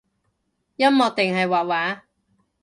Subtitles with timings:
[0.77, 2.01] 音樂定係畫畫？